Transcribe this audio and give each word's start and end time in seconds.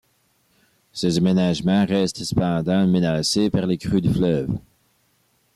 Ces 0.93 1.19
aménagements 1.19 1.85
restent 1.85 2.23
cependant 2.23 2.87
menacés 2.87 3.51
par 3.51 3.67
les 3.67 3.77
crues 3.77 4.01
du 4.01 4.11
fleuve. 4.11 4.57